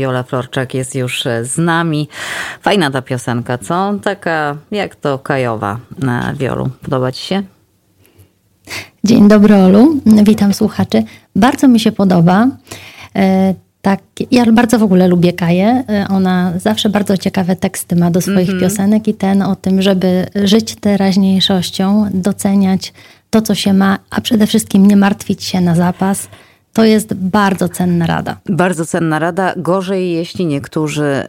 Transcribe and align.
Wiola 0.00 0.22
Florczak 0.22 0.74
jest 0.74 0.94
już 0.94 1.24
z 1.42 1.58
nami. 1.58 2.08
Fajna 2.62 2.90
ta 2.90 3.02
piosenka, 3.02 3.58
co? 3.58 3.94
Taka 4.02 4.56
jak 4.70 4.96
to 4.96 5.18
Kajowa 5.18 5.78
na 5.98 6.34
Wiolu. 6.34 6.70
Podoba 6.82 7.12
ci 7.12 7.26
się? 7.26 7.42
Dzień 9.04 9.28
dobry 9.28 9.56
Olu, 9.56 10.00
witam 10.06 10.54
słuchaczy. 10.54 11.02
Bardzo 11.36 11.68
mi 11.68 11.80
się 11.80 11.92
podoba. 11.92 12.48
E, 13.16 13.54
tak, 13.82 14.00
ja 14.30 14.52
bardzo 14.52 14.78
w 14.78 14.82
ogóle 14.82 15.08
lubię 15.08 15.32
Kaję. 15.32 15.84
E, 15.88 16.06
ona 16.08 16.52
zawsze 16.56 16.88
bardzo 16.88 17.16
ciekawe 17.16 17.56
teksty 17.56 17.96
ma 17.96 18.10
do 18.10 18.20
swoich 18.20 18.48
mm 18.48 18.58
-hmm. 18.58 18.60
piosenek 18.60 19.08
i 19.08 19.14
ten 19.14 19.42
o 19.42 19.56
tym, 19.56 19.82
żeby 19.82 20.26
żyć 20.34 20.74
teraźniejszością, 20.74 22.06
doceniać 22.14 22.92
to, 23.30 23.42
co 23.42 23.54
się 23.54 23.72
ma, 23.72 23.98
a 24.10 24.20
przede 24.20 24.46
wszystkim 24.46 24.86
nie 24.86 24.96
martwić 24.96 25.44
się 25.44 25.60
na 25.60 25.74
zapas. 25.74 26.28
To 26.72 26.84
jest 26.84 27.14
bardzo 27.14 27.68
cenna 27.68 28.06
rada. 28.06 28.36
Bardzo 28.46 28.86
cenna 28.86 29.18
rada. 29.18 29.52
Gorzej, 29.56 30.12
jeśli 30.12 30.46
niektórzy. 30.46 31.26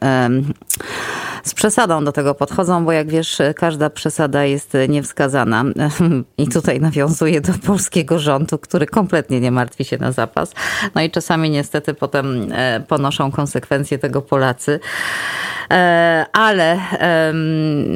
Z 1.43 1.53
przesadą 1.53 2.03
do 2.03 2.11
tego 2.11 2.35
podchodzą, 2.35 2.85
bo 2.85 2.91
jak 2.91 3.09
wiesz, 3.09 3.37
każda 3.55 3.89
przesada 3.89 4.45
jest 4.45 4.77
niewskazana. 4.89 5.63
I 6.37 6.47
tutaj 6.47 6.79
nawiązuję 6.79 7.41
do 7.41 7.53
polskiego 7.65 8.19
rządu, 8.19 8.57
który 8.57 8.85
kompletnie 8.85 9.39
nie 9.39 9.51
martwi 9.51 9.85
się 9.85 9.97
na 9.97 10.11
zapas. 10.11 10.53
No 10.95 11.01
i 11.01 11.11
czasami 11.11 11.49
niestety 11.49 11.93
potem 11.93 12.47
e, 12.51 12.79
ponoszą 12.87 13.31
konsekwencje 13.31 13.99
tego 13.99 14.21
Polacy. 14.21 14.79
E, 15.71 16.25
ale 16.33 16.79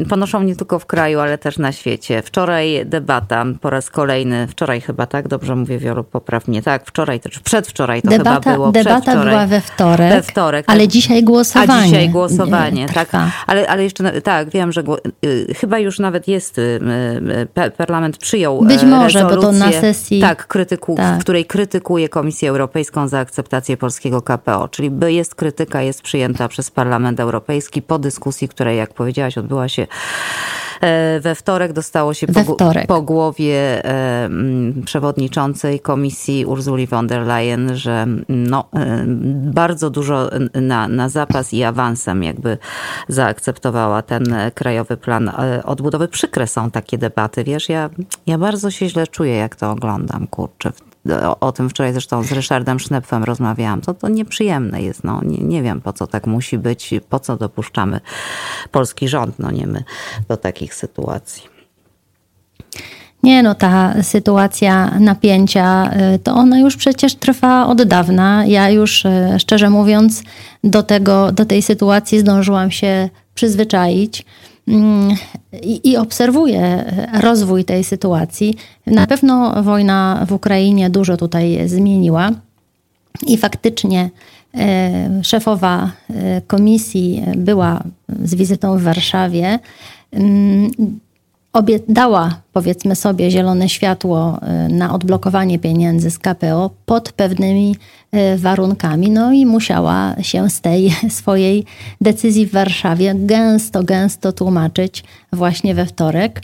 ponoszą 0.09 0.43
nie 0.43 0.55
tylko 0.55 0.79
w 0.79 0.85
kraju, 0.85 1.19
ale 1.19 1.37
też 1.37 1.57
na 1.57 1.71
świecie. 1.71 2.21
Wczoraj 2.21 2.85
debata 2.85 3.45
po 3.61 3.69
raz 3.69 3.89
kolejny, 3.89 4.47
wczoraj 4.47 4.81
chyba 4.81 5.05
tak, 5.05 5.27
dobrze 5.27 5.55
mówię 5.55 5.77
Wiolu, 5.77 6.03
popraw 6.03 6.47
mnie, 6.47 6.61
tak, 6.61 6.85
wczoraj, 6.85 7.19
to 7.19 7.29
czy 7.29 7.39
przedwczoraj 7.39 8.01
to 8.01 8.09
debata, 8.09 8.41
chyba 8.41 8.55
było. 8.55 8.71
Debata 8.71 9.23
była 9.23 9.47
we 9.47 9.61
wtorek, 9.61 10.09
we 10.09 10.21
wtorek 10.21 10.65
ale 10.69 10.79
tak. 10.79 10.89
dzisiaj 10.89 11.23
głosowanie. 11.23 11.81
A 11.81 11.83
dzisiaj 11.83 12.09
głosowanie, 12.09 12.87
tak. 12.87 13.09
Ale, 13.47 13.67
ale 13.67 13.83
jeszcze, 13.83 14.21
tak, 14.21 14.49
wiem, 14.49 14.71
że 14.71 14.83
y, 15.25 15.53
chyba 15.53 15.79
już 15.79 15.99
nawet 15.99 16.27
jest, 16.27 16.57
y, 16.57 16.79
y, 17.57 17.71
parlament 17.71 18.17
przyjął 18.17 18.61
Być 18.61 18.83
może, 18.83 19.23
bo 19.23 19.37
to 19.37 19.51
na 19.51 19.71
sesji... 19.71 20.21
Tak, 20.21 20.47
krytyku, 20.47 20.95
tak. 20.95 21.19
w 21.19 21.21
której 21.21 21.45
krytykuje 21.45 22.09
Komisję 22.09 22.49
Europejską 22.49 23.07
za 23.07 23.19
akceptację 23.19 23.77
polskiego 23.77 24.21
KPO, 24.21 24.67
czyli 24.67 24.91
jest 25.07 25.35
krytyka, 25.35 25.81
jest 25.81 26.01
przyjęta 26.01 26.47
przez 26.47 26.71
Parlament 26.71 27.19
Europejski 27.19 27.81
po 27.81 27.99
dyskusji, 27.99 28.49
która, 28.49 28.71
jak 28.71 28.93
powiedziałaś, 28.93 29.37
odbyła 29.37 29.69
się 29.69 29.87
E, 30.81 31.19
we 31.19 31.35
wtorek 31.35 31.73
dostało 31.73 32.13
się 32.13 32.27
po, 32.27 32.43
wtorek. 32.43 32.87
po, 32.87 33.01
głowie 33.01 33.85
e, 33.85 34.29
przewodniczącej 34.85 35.79
komisji 35.79 36.45
Urzuli 36.45 36.87
von 36.87 37.07
der 37.07 37.21
Leyen, 37.27 37.75
że 37.75 38.07
no, 38.29 38.69
e, 38.75 39.03
bardzo 39.53 39.89
dużo 39.89 40.29
na, 40.61 40.87
na 40.87 41.09
zapas 41.09 41.53
i 41.53 41.63
awansem 41.63 42.23
jakby 42.23 42.57
zaakceptowała 43.25 44.01
ten 44.01 44.23
krajowy 44.53 44.97
plan 44.97 45.31
odbudowy. 45.63 46.07
Przykre 46.07 46.47
są 46.47 46.71
takie 46.71 46.97
debaty, 46.97 47.43
wiesz, 47.43 47.69
ja, 47.69 47.89
ja 48.27 48.37
bardzo 48.37 48.71
się 48.71 48.89
źle 48.89 49.07
czuję, 49.07 49.35
jak 49.35 49.55
to 49.55 49.71
oglądam, 49.71 50.27
kurczę, 50.27 50.71
o, 51.23 51.39
o, 51.39 51.51
tym 51.51 51.69
wczoraj 51.69 51.93
zresztą 51.93 52.23
z 52.23 52.31
Ryszardem 52.31 52.79
Sznepfem 52.79 53.23
rozmawiałam, 53.23 53.81
to 53.81 53.93
to 53.93 54.09
nieprzyjemne 54.09 54.81
jest. 54.81 55.03
No, 55.03 55.21
nie, 55.23 55.37
nie 55.37 55.63
wiem, 55.63 55.81
po 55.81 55.93
co 55.93 56.07
tak 56.07 56.27
musi 56.27 56.57
być, 56.57 56.93
po 57.09 57.19
co 57.19 57.37
dopuszczamy 57.37 57.99
polski 58.71 59.07
rząd, 59.07 59.39
no 59.39 59.51
nie 59.51 59.67
my, 59.67 59.83
do 60.27 60.37
takich 60.37 60.75
sytuacji. 60.75 61.43
Nie, 63.23 63.43
no 63.43 63.55
ta 63.55 64.03
sytuacja 64.03 64.99
napięcia, 64.99 65.91
y, 66.15 66.19
to 66.19 66.33
ona 66.35 66.59
już 66.59 66.77
przecież 66.77 67.15
trwa 67.15 67.67
od 67.67 67.83
dawna. 67.83 68.45
Ja 68.45 68.69
już, 68.69 69.05
y, 69.05 69.39
szczerze 69.39 69.69
mówiąc, 69.69 70.23
do, 70.63 70.83
tego, 70.83 71.31
do 71.31 71.45
tej 71.45 71.61
sytuacji 71.61 72.19
zdążyłam 72.19 72.71
się 72.71 73.09
przyzwyczaić. 73.35 74.25
Mm, 74.67 75.15
i, 75.61 75.91
i 75.91 75.97
obserwuję 75.97 76.93
rozwój 77.21 77.65
tej 77.65 77.83
sytuacji. 77.83 78.55
Na 78.85 79.07
pewno 79.07 79.63
wojna 79.63 80.25
w 80.27 80.31
Ukrainie 80.31 80.89
dużo 80.89 81.17
tutaj 81.17 81.69
zmieniła 81.69 82.31
i 83.27 83.37
faktycznie 83.37 84.09
e, 84.57 85.23
szefowa 85.23 85.91
komisji 86.47 87.23
była 87.37 87.83
z 88.23 88.35
wizytą 88.35 88.77
w 88.77 88.81
Warszawie. 88.81 89.59
Obie, 91.55 91.79
dała, 91.89 92.41
powiedzmy 92.53 92.95
sobie, 92.95 93.31
zielone 93.31 93.69
światło 93.69 94.39
e, 94.41 94.69
na 94.69 94.93
odblokowanie 94.93 95.59
pieniędzy 95.59 96.11
z 96.11 96.19
KPO 96.19 96.69
pod 96.85 97.11
pewnymi 97.11 97.75
e, 98.11 98.37
warunkami. 98.37 99.11
No 99.11 99.33
i 99.33 99.45
musiała 99.45 100.15
się 100.21 100.49
z 100.49 100.61
tej 100.61 100.91
swojej 101.09 101.65
decyzji 102.01 102.45
w 102.45 102.51
Warszawie 102.51 103.15
gęsto, 103.15 103.83
gęsto 103.83 104.31
tłumaczyć 104.31 105.03
właśnie 105.33 105.75
we 105.75 105.85
wtorek. 105.85 106.41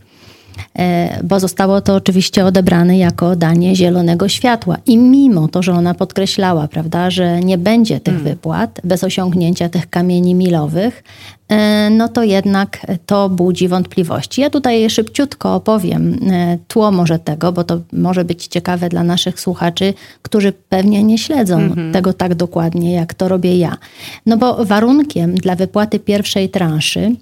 E, 0.79 1.19
bo 1.23 1.39
zostało 1.39 1.81
to 1.81 1.95
oczywiście 1.95 2.45
odebrane 2.45 2.97
jako 2.97 3.35
danie 3.35 3.75
zielonego 3.75 4.29
światła. 4.29 4.77
I 4.85 4.97
mimo 4.97 5.47
to, 5.47 5.63
że 5.63 5.73
ona 5.73 5.93
podkreślała, 5.93 6.67
prawda, 6.67 7.09
że 7.09 7.39
nie 7.39 7.57
będzie 7.57 7.99
tych 7.99 8.13
hmm. 8.13 8.33
wypłat 8.33 8.81
bez 8.83 9.03
osiągnięcia 9.03 9.69
tych 9.69 9.89
kamieni 9.89 10.35
milowych, 10.35 11.03
e, 11.49 11.89
no 11.89 12.07
to 12.07 12.23
jednak 12.23 12.87
to 13.05 13.29
budzi 13.29 13.67
wątpliwości. 13.67 14.41
Ja 14.41 14.49
tutaj 14.49 14.89
szybciutko 14.89 15.55
opowiem 15.55 16.19
e, 16.31 16.57
tło 16.67 16.91
może 16.91 17.19
tego, 17.19 17.51
bo 17.51 17.63
to 17.63 17.79
może 17.93 18.25
być 18.25 18.47
ciekawe 18.47 18.89
dla 18.89 19.03
naszych 19.03 19.39
słuchaczy, 19.39 19.93
którzy 20.21 20.53
pewnie 20.69 21.03
nie 21.03 21.17
śledzą 21.17 21.57
hmm. 21.57 21.93
tego 21.93 22.13
tak 22.13 22.35
dokładnie, 22.35 22.93
jak 22.93 23.13
to 23.13 23.27
robię 23.27 23.57
ja. 23.57 23.77
No 24.25 24.37
bo 24.37 24.65
warunkiem 24.65 25.35
dla 25.35 25.55
wypłaty 25.55 25.99
pierwszej 25.99 26.49
transzy 26.49 27.15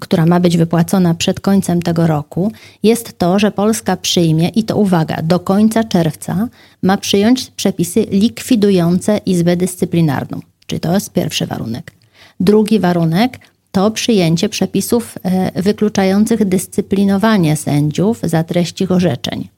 która 0.00 0.26
ma 0.26 0.40
być 0.40 0.56
wypłacona 0.56 1.14
przed 1.14 1.40
końcem 1.40 1.82
tego 1.82 2.06
roku, 2.06 2.52
jest 2.82 3.18
to, 3.18 3.38
że 3.38 3.50
Polska 3.50 3.96
przyjmie, 3.96 4.48
i 4.48 4.64
to 4.64 4.76
uwaga, 4.76 5.22
do 5.22 5.40
końca 5.40 5.84
czerwca 5.84 6.48
ma 6.82 6.96
przyjąć 6.96 7.50
przepisy 7.50 8.06
likwidujące 8.10 9.20
Izbę 9.26 9.56
Dyscyplinarną. 9.56 10.40
Czyli 10.66 10.80
to 10.80 10.94
jest 10.94 11.12
pierwszy 11.12 11.46
warunek. 11.46 11.92
Drugi 12.40 12.78
warunek 12.78 13.38
to 13.72 13.90
przyjęcie 13.90 14.48
przepisów 14.48 15.18
e, 15.22 15.62
wykluczających 15.62 16.44
dyscyplinowanie 16.44 17.56
sędziów 17.56 18.20
za 18.22 18.44
treść 18.44 18.80
ich 18.80 18.92
orzeczeń. 18.92 19.48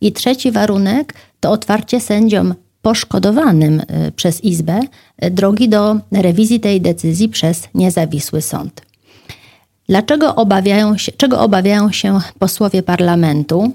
I 0.00 0.12
trzeci 0.12 0.52
warunek 0.52 1.14
to 1.40 1.50
otwarcie 1.50 2.00
sędziom 2.00 2.54
poszkodowanym 2.86 3.82
e, 3.88 4.12
przez 4.12 4.44
Izbę 4.44 4.80
e, 5.18 5.30
drogi 5.30 5.68
do 5.68 5.96
rewizji 6.12 6.60
tej 6.60 6.80
decyzji 6.80 7.28
przez 7.28 7.68
niezawisły 7.74 8.42
sąd. 8.42 8.82
Dlaczego 9.88 10.34
obawiają 10.34 10.98
się, 10.98 11.12
czego 11.12 11.40
obawiają 11.40 11.92
się 11.92 12.18
posłowie 12.38 12.82
parlamentu? 12.82 13.72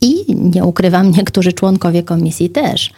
I 0.00 0.34
nie 0.34 0.64
ukrywam, 0.64 1.10
niektórzy 1.10 1.52
członkowie 1.52 2.02
komisji 2.02 2.50
też, 2.50 2.90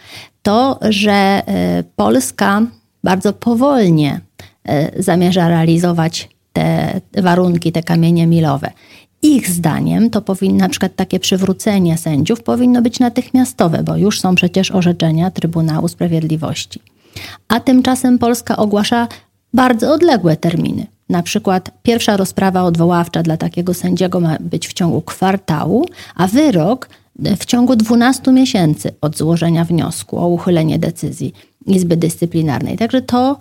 to, 0.43 0.79
że 0.89 1.11
e, 1.11 1.83
Polska 1.95 2.61
bardzo 3.03 3.33
powolnie 3.33 4.21
zamierza 4.99 5.49
realizować 5.49 6.29
te 6.53 7.01
warunki, 7.21 7.71
te 7.71 7.83
kamienie 7.83 8.27
milowe. 8.27 8.71
Ich 9.27 9.49
zdaniem 9.49 10.09
to 10.09 10.21
powinno, 10.21 10.57
na 10.57 10.69
przykład 10.69 10.95
takie 10.95 11.19
przywrócenie 11.19 11.97
sędziów 11.97 12.43
powinno 12.43 12.81
być 12.81 12.99
natychmiastowe, 12.99 13.83
bo 13.83 13.97
już 13.97 14.19
są 14.19 14.35
przecież 14.35 14.71
orzeczenia 14.71 15.31
Trybunału 15.31 15.87
Sprawiedliwości. 15.87 16.79
A 17.47 17.59
tymczasem 17.59 18.19
Polska 18.19 18.57
ogłasza 18.57 19.07
bardzo 19.53 19.93
odległe 19.93 20.37
terminy. 20.37 20.87
Na 21.09 21.23
przykład 21.23 21.71
pierwsza 21.83 22.17
rozprawa 22.17 22.63
odwoławcza 22.63 23.23
dla 23.23 23.37
takiego 23.37 23.73
sędziego 23.73 24.19
ma 24.19 24.37
być 24.39 24.67
w 24.67 24.73
ciągu 24.73 25.01
kwartału, 25.01 25.85
a 26.15 26.27
wyrok 26.27 26.89
w 27.39 27.45
ciągu 27.45 27.75
12 27.75 28.31
miesięcy 28.31 28.91
od 29.01 29.17
złożenia 29.17 29.65
wniosku 29.65 30.19
o 30.19 30.27
uchylenie 30.27 30.79
decyzji 30.79 31.33
Izby 31.65 31.97
Dyscyplinarnej. 31.97 32.77
Także 32.77 33.01
to, 33.01 33.37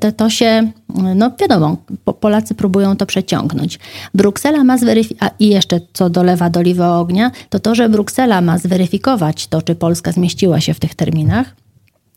to, 0.00 0.12
to 0.12 0.30
się, 0.30 0.70
no 1.14 1.30
wiadomo, 1.40 1.76
Polacy 2.20 2.54
próbują 2.54 2.96
to 2.96 3.06
przeciągnąć. 3.06 3.78
Bruksela 4.14 4.64
ma 4.64 4.78
zweryfikować, 4.78 5.32
i 5.38 5.48
jeszcze 5.48 5.80
co 5.92 6.10
dolewa 6.10 6.50
do 6.50 6.62
ognia, 6.98 7.30
to 7.48 7.60
to, 7.60 7.74
że 7.74 7.88
Bruksela 7.88 8.40
ma 8.40 8.58
zweryfikować 8.58 9.46
to, 9.46 9.62
czy 9.62 9.74
Polska 9.74 10.12
zmieściła 10.12 10.60
się 10.60 10.74
w 10.74 10.80
tych 10.80 10.94
terminach, 10.94 11.54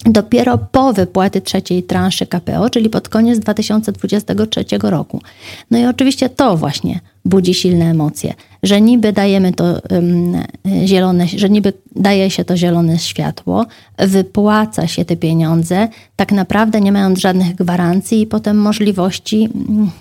dopiero 0.05 0.57
po 0.57 0.94
wypłaty 0.94 1.41
trzeciej 1.41 1.83
transzy 1.83 2.27
KPO, 2.27 2.69
czyli 2.69 2.89
pod 2.89 3.09
koniec 3.09 3.39
2023 3.39 4.65
roku. 4.83 5.21
No 5.71 5.77
i 5.77 5.85
oczywiście 5.85 6.29
to 6.29 6.57
właśnie 6.57 7.00
budzi 7.25 7.53
silne 7.53 7.85
emocje, 7.85 8.33
że 8.63 8.81
niby 8.81 9.13
dajemy 9.13 9.53
to 9.53 9.63
um, 9.89 10.44
zielone, 10.85 11.27
że 11.27 11.50
niby 11.50 11.73
daje 11.95 12.29
się 12.29 12.45
to 12.45 12.57
zielone 12.57 13.00
światło, 13.00 13.65
wypłaca 13.97 14.88
się 14.88 15.05
te 15.05 15.15
pieniądze, 15.15 15.88
tak 16.15 16.31
naprawdę 16.31 16.81
nie 16.81 16.91
mając 16.91 17.19
żadnych 17.19 17.55
gwarancji 17.55 18.21
i 18.21 18.27
potem 18.27 18.57
możliwości 18.57 19.50
mm, 19.55 19.91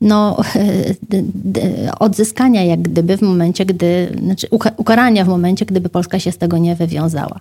no, 0.00 0.36
odzyskania 2.00 2.64
jak 2.64 2.82
gdyby 2.82 3.16
w 3.16 3.22
momencie, 3.22 3.66
gdy, 3.66 4.16
znaczy 4.22 4.48
ukarania 4.76 5.24
w 5.24 5.28
momencie, 5.28 5.66
gdyby 5.66 5.88
Polska 5.88 6.18
się 6.18 6.32
z 6.32 6.38
tego 6.38 6.58
nie 6.58 6.74
wywiązała. 6.74 7.40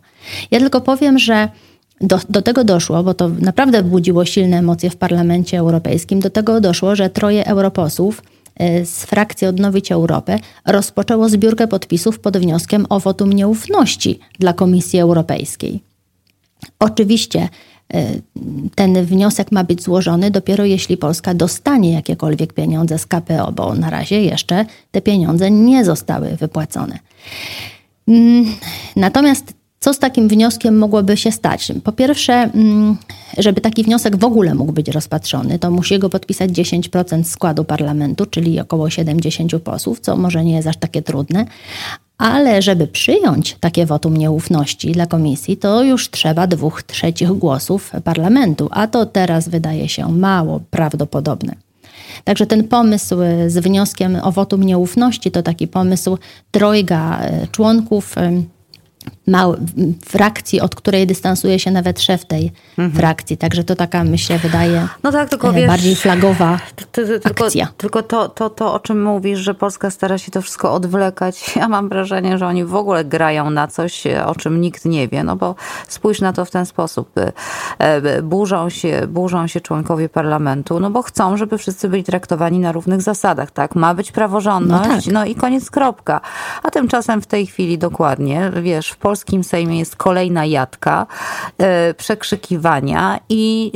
Ja 0.51 0.59
tylko 0.59 0.81
powiem, 0.81 1.19
że 1.19 1.49
do, 2.01 2.19
do 2.29 2.41
tego 2.41 2.63
doszło, 2.63 3.03
bo 3.03 3.13
to 3.13 3.29
naprawdę 3.29 3.83
budziło 3.83 4.25
silne 4.25 4.57
emocje 4.57 4.89
w 4.89 4.95
Parlamencie 4.95 5.57
Europejskim, 5.57 6.19
do 6.19 6.29
tego 6.29 6.61
doszło, 6.61 6.95
że 6.95 7.09
troje 7.09 7.47
europosłów 7.47 8.23
e, 8.55 8.85
z 8.85 9.05
frakcji 9.05 9.47
Odnowić 9.47 9.91
Europę 9.91 10.39
rozpoczęło 10.65 11.29
zbiórkę 11.29 11.67
podpisów 11.67 12.19
pod 12.19 12.37
wnioskiem 12.37 12.85
o 12.89 12.99
wotum 12.99 13.33
nieufności 13.33 14.19
dla 14.39 14.53
Komisji 14.53 14.99
Europejskiej. 14.99 15.83
Oczywiście 16.79 17.49
e, 17.93 18.03
ten 18.75 19.05
wniosek 19.05 19.51
ma 19.51 19.63
być 19.63 19.83
złożony 19.83 20.31
dopiero 20.31 20.65
jeśli 20.65 20.97
Polska 20.97 21.33
dostanie 21.33 21.93
jakiekolwiek 21.93 22.53
pieniądze 22.53 22.99
z 22.99 23.05
KPO, 23.05 23.51
bo 23.51 23.75
na 23.75 23.89
razie 23.89 24.21
jeszcze 24.21 24.65
te 24.91 25.01
pieniądze 25.01 25.51
nie 25.51 25.85
zostały 25.85 26.35
wypłacone. 26.35 26.99
Mm, 28.07 28.45
natomiast 28.95 29.60
co 29.83 29.93
z 29.93 29.99
takim 29.99 30.27
wnioskiem 30.27 30.77
mogłoby 30.77 31.17
się 31.17 31.31
stać? 31.31 31.71
Po 31.83 31.91
pierwsze, 31.91 32.33
mm, 32.33 32.97
żeby 33.37 33.61
taki 33.61 33.83
wniosek 33.83 34.15
w 34.15 34.23
ogóle 34.23 34.55
mógł 34.55 34.71
być 34.71 34.87
rozpatrzony, 34.87 35.59
to 35.59 35.71
musi 35.71 35.99
go 35.99 36.09
podpisać 36.09 36.51
10% 36.51 37.23
składu 37.29 37.63
parlamentu, 37.63 38.25
czyli 38.25 38.59
około 38.59 38.89
70 38.89 39.59
posłów, 39.59 39.99
co 39.99 40.17
może 40.17 40.43
nie 40.45 40.55
jest 40.55 40.67
aż 40.67 40.77
takie 40.77 41.01
trudne. 41.01 41.45
Ale 42.17 42.61
żeby 42.61 42.87
przyjąć 42.87 43.57
takie 43.59 43.85
wotum 43.85 44.17
nieufności 44.17 44.91
dla 44.91 45.05
komisji, 45.05 45.57
to 45.57 45.83
już 45.83 46.09
trzeba 46.09 46.47
dwóch 46.47 46.83
trzecich 46.83 47.31
głosów 47.31 47.91
parlamentu, 48.03 48.67
a 48.71 48.87
to 48.87 49.05
teraz 49.05 49.49
wydaje 49.49 49.89
się 49.89 50.11
mało 50.11 50.61
prawdopodobne. 50.69 51.55
Także 52.23 52.47
ten 52.47 52.67
pomysł 52.67 53.15
z 53.47 53.57
wnioskiem 53.57 54.17
o 54.23 54.31
wotum 54.31 54.63
nieufności 54.63 55.31
to 55.31 55.43
taki 55.43 55.67
pomysł 55.67 56.17
trojga 56.51 57.19
e, 57.19 57.47
członków 57.47 58.15
mały, 59.27 59.57
frakcji, 60.05 60.61
od 60.61 60.75
której 60.75 61.07
dystansuje 61.07 61.59
się 61.59 61.71
nawet 61.71 62.01
szef 62.01 62.25
tej 62.25 62.51
mhm. 62.77 62.91
frakcji. 62.91 63.37
Także 63.37 63.63
to 63.63 63.75
taka, 63.75 64.03
myślę, 64.03 64.39
wydaje 64.39 64.87
no 65.03 65.11
tak, 65.11 65.29
tylko, 65.29 65.49
e, 65.49 65.53
wiesz, 65.53 65.67
bardziej 65.67 65.95
flagowa 65.95 66.59
tylko, 66.91 67.45
akcja. 67.45 67.67
Tylko 67.77 68.03
to, 68.03 68.29
to, 68.29 68.49
to, 68.49 68.73
o 68.73 68.79
czym 68.79 69.03
mówisz, 69.03 69.39
że 69.39 69.53
Polska 69.53 69.91
stara 69.91 70.17
się 70.17 70.31
to 70.31 70.41
wszystko 70.41 70.73
odwlekać, 70.73 71.45
ja 71.55 71.67
mam 71.67 71.89
wrażenie, 71.89 72.37
że 72.37 72.47
oni 72.47 72.65
w 72.65 72.75
ogóle 72.75 73.05
grają 73.05 73.49
na 73.49 73.67
coś, 73.67 74.03
o 74.25 74.35
czym 74.35 74.61
nikt 74.61 74.85
nie 74.85 75.07
wie. 75.07 75.23
No 75.23 75.35
bo 75.35 75.55
spójrz 75.87 76.21
na 76.21 76.33
to 76.33 76.45
w 76.45 76.51
ten 76.51 76.65
sposób. 76.65 77.11
E, 77.79 78.21
burzą 78.21 78.69
się, 78.69 79.07
burzą 79.07 79.47
się 79.47 79.61
członkowie 79.61 80.09
parlamentu, 80.09 80.79
no 80.79 80.89
bo 80.89 81.01
chcą, 81.01 81.37
żeby 81.37 81.57
wszyscy 81.57 81.89
byli 81.89 82.03
traktowani 82.03 82.59
na 82.59 82.71
równych 82.71 83.01
zasadach. 83.01 83.51
Tak? 83.51 83.75
Ma 83.75 83.93
być 83.93 84.11
praworządność, 84.11 84.89
no, 84.89 84.95
tak. 84.95 85.13
no 85.13 85.25
i 85.25 85.35
koniec, 85.35 85.71
kropka. 85.71 86.21
A 86.63 86.71
tymczasem 86.71 87.21
w 87.21 87.27
tej 87.27 87.47
chwili 87.47 87.77
dokładnie, 87.77 88.51
wiesz, 88.61 88.89
w 88.89 88.97
polskim 89.11 89.43
Sejmie 89.43 89.79
jest 89.79 89.95
kolejna 89.95 90.45
jadka, 90.45 91.07
e, 91.57 91.93
przekrzykiwania 91.93 93.19
i 93.29 93.71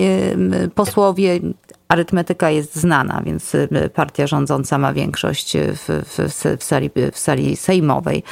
posłowie 0.76 1.40
arytmetyka 1.88 2.50
jest 2.50 2.76
znana, 2.76 3.22
więc 3.26 3.56
y, 3.56 3.90
partia 3.94 4.28
rządząca 4.28 4.78
ma 4.78 4.94
większość 4.94 5.58
w, 5.58 6.04
w, 6.06 6.58
w, 6.60 6.64
sali, 6.64 6.90
w 7.12 7.20
sali 7.20 7.56
sejmowej. 7.56 8.24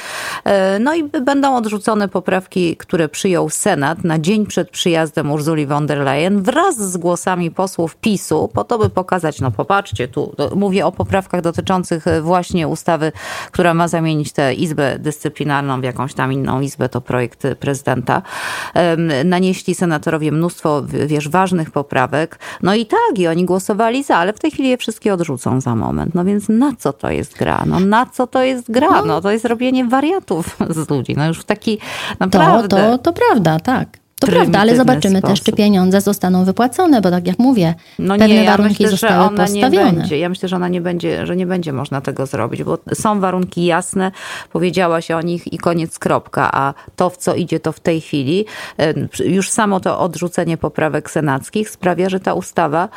E, 0.44 0.78
no 0.78 0.94
i 0.94 1.04
będą 1.04 1.56
odrzucone 1.56 2.08
poprawki, 2.08 2.76
które 2.76 3.08
przyjął 3.08 3.50
Senat 3.50 4.04
na 4.04 4.18
dzień 4.18 4.46
przed 4.46 4.70
przyjazdem 4.70 5.32
Urzuli 5.32 5.66
von 5.66 5.86
der 5.86 5.98
Leyen 5.98 6.42
wraz 6.42 6.76
z 6.76 6.96
głosami 6.96 7.50
posłów 7.50 7.96
PiSu, 7.96 8.50
po 8.54 8.64
to 8.64 8.78
by 8.78 8.90
pokazać, 8.90 9.40
no 9.40 9.50
popatrzcie, 9.50 10.08
tu 10.08 10.34
mówię 10.56 10.86
o 10.86 10.92
poprawkach 10.92 11.40
dotyczących 11.40 12.06
e, 12.06 12.22
właśnie 12.22 12.68
ustawy, 12.68 13.12
która 13.50 13.74
ma 13.74 13.88
zamienić 13.88 14.32
tę 14.32 14.54
izbę 14.54 14.98
dyscyplinarną 14.98 15.80
w 15.80 15.84
jakąś 15.84 16.14
tam 16.14 16.32
inną 16.32 16.60
izbę, 16.60 16.88
to 16.88 17.00
projekt 17.00 17.42
prezydenta. 17.60 18.22
Nanieśli 19.24 19.74
senatorowie 19.74 20.32
mnóstwo, 20.32 20.82
wiesz, 21.06 21.28
ważnych 21.28 21.70
poprawek. 21.70 22.38
No 22.62 22.74
i 22.74 22.86
tak, 22.86 23.18
i 23.18 23.26
oni 23.26 23.43
głosowali 23.46 24.02
za, 24.02 24.16
ale 24.16 24.32
w 24.32 24.38
tej 24.38 24.50
chwili 24.50 24.68
je 24.68 24.76
wszystkie 24.76 25.14
odrzucą 25.14 25.60
za 25.60 25.74
moment. 25.74 26.14
No 26.14 26.24
więc 26.24 26.48
na 26.48 26.72
co 26.78 26.92
to 26.92 27.10
jest 27.10 27.38
gra? 27.38 27.62
No 27.66 27.80
na 27.80 28.06
co 28.06 28.26
to 28.26 28.42
jest 28.42 28.70
gra? 28.70 28.88
No, 28.90 29.04
no 29.04 29.20
to 29.20 29.30
jest 29.30 29.44
robienie 29.44 29.84
wariatów 29.84 30.56
z 30.70 30.90
ludzi. 30.90 31.14
No 31.16 31.26
już 31.26 31.40
w 31.40 31.44
taki 31.44 31.78
naprawdę... 32.20 32.68
To, 32.68 32.76
to, 32.76 32.98
to 32.98 33.12
prawda, 33.12 33.60
tak. 33.60 34.03
To 34.20 34.26
prawda, 34.26 34.58
ale 34.58 34.76
zobaczymy 34.76 35.18
sposób. 35.18 35.36
też, 35.36 35.42
czy 35.42 35.52
pieniądze 35.52 36.00
zostaną 36.00 36.44
wypłacone, 36.44 37.00
bo 37.00 37.10
tak 37.10 37.26
jak 37.26 37.38
mówię, 37.38 37.74
no 37.98 38.14
pewne 38.14 38.28
nie, 38.28 38.44
ja 38.44 38.50
warunki 38.50 38.82
myślę, 38.82 38.88
zostały 38.88 39.24
ona 39.24 39.42
postawione. 39.44 39.70
Nie 39.70 39.92
będzie. 39.92 40.18
Ja 40.18 40.28
myślę, 40.28 40.48
że 40.48 40.56
ona 40.56 40.68
nie 40.68 40.80
będzie, 40.80 41.26
że 41.26 41.36
nie 41.36 41.46
będzie 41.46 41.72
można 41.72 42.00
tego 42.00 42.26
zrobić, 42.26 42.62
bo 42.62 42.78
są 42.94 43.20
warunki 43.20 43.64
jasne, 43.64 44.12
powiedziała 44.52 45.00
się 45.00 45.16
o 45.16 45.20
nich 45.20 45.52
i 45.52 45.58
koniec 45.58 45.98
kropka, 45.98 46.50
a 46.52 46.74
to 46.96 47.10
w 47.10 47.16
co 47.16 47.34
idzie 47.34 47.60
to 47.60 47.72
w 47.72 47.80
tej 47.80 48.00
chwili, 48.00 48.44
już 49.24 49.50
samo 49.50 49.80
to 49.80 50.00
odrzucenie 50.00 50.56
poprawek 50.56 51.10
senackich 51.10 51.70
sprawia, 51.70 52.08
że 52.08 52.20
ta 52.20 52.34
ustawa 52.34 52.88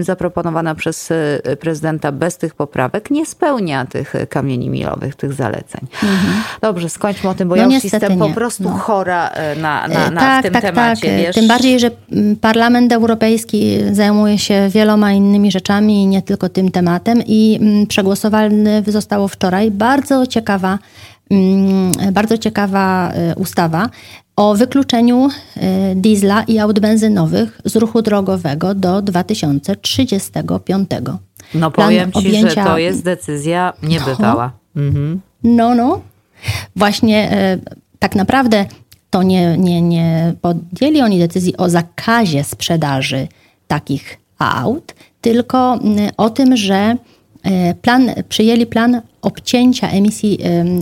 zaproponowana 0.00 0.74
przez 0.74 1.10
e, 1.10 1.56
prezydenta 1.56 2.12
bez 2.12 2.36
tych 2.36 2.54
poprawek 2.54 3.10
nie 3.10 3.26
spełnia 3.26 3.86
tych 3.86 4.14
kamieni 4.28 4.70
milowych, 4.70 5.14
tych 5.14 5.32
zaleceń. 5.32 5.86
Mhm. 6.02 6.42
Dobrze, 6.60 6.88
skończmy 6.88 7.30
o 7.30 7.34
tym, 7.34 7.48
bo 7.48 7.56
no 7.56 7.62
ja 7.62 7.74
już 7.74 7.84
jestem 7.84 8.12
nie. 8.12 8.18
po 8.18 8.34
prostu 8.34 8.62
no. 8.62 8.70
chora 8.70 9.28
e, 9.28 9.56
na, 9.56 9.88
na, 9.88 10.10
na 10.10 10.20
tak, 10.20 10.41
tym 10.42 10.52
tak, 10.52 10.62
temacie. 10.62 11.08
Tak. 11.08 11.16
Wiesz? 11.16 11.34
Tym 11.34 11.48
bardziej, 11.48 11.80
że 11.80 11.90
mm, 12.12 12.36
Parlament 12.36 12.92
Europejski 12.92 13.78
zajmuje 13.92 14.38
się 14.38 14.68
wieloma 14.68 15.12
innymi 15.12 15.52
rzeczami, 15.52 16.06
nie 16.06 16.22
tylko 16.22 16.48
tym 16.48 16.70
tematem 16.70 17.22
i 17.26 17.58
mm, 17.60 17.86
przegłosowany 17.86 18.82
zostało 18.86 19.28
wczoraj 19.28 19.70
bardzo 19.70 20.26
ciekawa, 20.26 20.78
mm, 21.30 21.92
bardzo 22.12 22.38
ciekawa 22.38 23.12
e, 23.12 23.34
ustawa 23.34 23.88
o 24.36 24.54
wykluczeniu 24.54 25.28
e, 25.56 25.94
diesla 25.94 26.42
i 26.42 26.58
aut 26.58 26.80
benzynowych 26.80 27.60
z 27.64 27.76
ruchu 27.76 28.02
drogowego 28.02 28.74
do 28.74 29.02
2035. 29.02 30.90
No 31.54 31.70
powiem 31.70 32.10
Plan 32.10 32.22
ci, 32.22 32.28
objęcia... 32.28 32.64
że 32.64 32.70
to 32.70 32.78
jest 32.78 33.04
decyzja 33.04 33.72
niebywała. 33.82 34.52
No, 34.74 34.82
mhm. 34.82 35.20
no, 35.44 35.74
no. 35.74 36.00
Właśnie 36.76 37.32
e, 37.32 37.58
tak 37.98 38.14
naprawdę 38.14 38.66
to 39.12 39.22
nie, 39.22 39.58
nie, 39.58 39.82
nie 39.82 40.34
podjęli 40.40 41.00
oni 41.00 41.18
decyzji 41.18 41.56
o 41.56 41.68
zakazie 41.68 42.44
sprzedaży 42.44 43.28
takich 43.66 44.18
aut, 44.38 44.94
tylko 45.20 45.74
mm, 45.74 46.10
o 46.16 46.30
tym, 46.30 46.56
że 46.56 46.96
e, 47.42 47.74
plan, 47.74 48.10
przyjęli 48.28 48.66
plan 48.66 49.02
obcięcia 49.22 49.88
emisji 49.90 50.38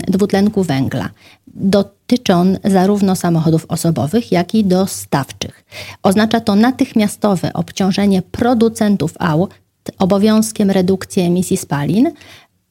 dwutlenku 0.09 0.63
węgla. 0.63 1.09
Dotyczy 1.47 2.35
on 2.35 2.59
zarówno 2.65 3.17
samochodów 3.17 3.67
osobowych, 3.69 4.33
jak 4.33 4.55
i 4.55 4.65
dostawczych. 4.65 5.65
Oznacza 6.03 6.41
to 6.41 6.57
natychmiastowe 6.57 7.53
obciążenie 7.53 8.23
producentów 8.23 9.15
aut 9.19 9.55
obowiązkiem 9.99 10.71
redukcji 10.71 11.23
emisji 11.23 11.57
spalin 11.57 12.11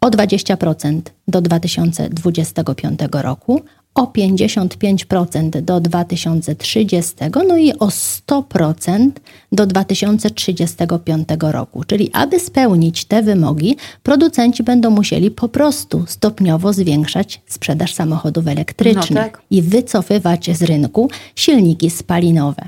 o 0.01 0.07
20% 0.07 1.01
do 1.27 1.41
2025 1.41 2.99
roku 3.11 3.61
o 3.95 4.03
55% 4.03 5.61
do 5.61 5.79
2030, 5.79 7.15
no 7.47 7.57
i 7.57 7.73
o 7.73 7.87
100% 7.87 9.09
do 9.51 9.65
2035 9.65 11.27
roku. 11.41 11.83
Czyli 11.83 12.09
aby 12.13 12.39
spełnić 12.39 13.05
te 13.05 13.23
wymogi, 13.23 13.77
producenci 14.03 14.63
będą 14.63 14.89
musieli 14.89 15.31
po 15.31 15.49
prostu 15.49 16.05
stopniowo 16.07 16.73
zwiększać 16.73 17.41
sprzedaż 17.47 17.93
samochodów 17.93 18.47
elektrycznych 18.47 19.09
no 19.09 19.21
tak. 19.21 19.41
i 19.51 19.61
wycofywać 19.61 20.57
z 20.57 20.61
rynku 20.61 21.09
silniki 21.35 21.89
spalinowe. 21.89 22.67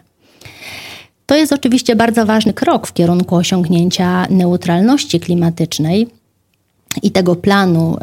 To 1.25 1.35
jest 1.35 1.53
oczywiście 1.53 1.95
bardzo 1.95 2.25
ważny 2.25 2.53
krok 2.53 2.87
w 2.87 2.93
kierunku 2.93 3.35
osiągnięcia 3.35 4.27
neutralności 4.29 5.19
klimatycznej, 5.19 6.07
i 7.03 7.11
tego 7.11 7.35
planu 7.35 7.97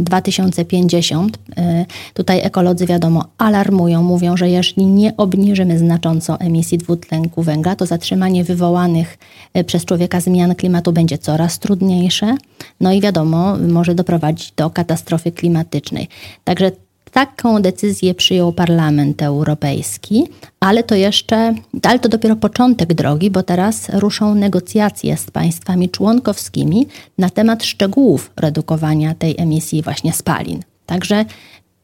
2050, 0.00 1.36
y, 1.36 1.60
y, 1.60 1.86
tutaj 2.14 2.40
ekolodzy 2.42 2.86
wiadomo 2.86 3.24
alarmują, 3.38 4.02
mówią, 4.02 4.36
że 4.36 4.50
jeśli 4.50 4.86
nie 4.86 5.16
obniżymy 5.16 5.78
znacząco 5.78 6.40
emisji 6.40 6.78
dwutlenku 6.78 7.42
węgla, 7.42 7.76
to 7.76 7.86
zatrzymanie 7.86 8.44
wywołanych 8.44 9.18
y, 9.56 9.64
przez 9.64 9.84
człowieka 9.84 10.20
zmian 10.20 10.54
klimatu 10.54 10.92
będzie 10.92 11.18
coraz 11.18 11.58
trudniejsze. 11.58 12.36
No 12.80 12.92
i 12.92 13.00
wiadomo, 13.00 13.56
może 13.68 13.94
doprowadzić 13.94 14.52
do 14.56 14.70
katastrofy 14.70 15.32
klimatycznej. 15.32 16.08
Także 16.44 16.70
Taką 17.12 17.62
decyzję 17.62 18.14
przyjął 18.14 18.52
Parlament 18.52 19.22
Europejski, 19.22 20.28
ale 20.60 20.82
to 20.82 20.94
jeszcze, 20.94 21.54
ale 21.82 21.98
to 21.98 22.08
dopiero 22.08 22.36
początek 22.36 22.94
drogi, 22.94 23.30
bo 23.30 23.42
teraz 23.42 23.88
ruszą 23.88 24.34
negocjacje 24.34 25.16
z 25.16 25.30
państwami 25.30 25.90
członkowskimi 25.90 26.86
na 27.18 27.30
temat 27.30 27.64
szczegółów 27.64 28.30
redukowania 28.36 29.14
tej 29.14 29.34
emisji 29.38 29.82
właśnie 29.82 30.12
spalin. 30.12 30.60
Także 30.86 31.24